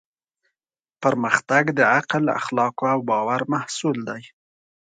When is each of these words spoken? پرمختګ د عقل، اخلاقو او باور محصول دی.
پرمختګ 1.01 1.63
د 1.79 1.79
عقل، 1.95 2.23
اخلاقو 2.39 2.85
او 2.93 2.99
باور 3.09 3.41
محصول 3.53 3.97
دی. 4.09 4.23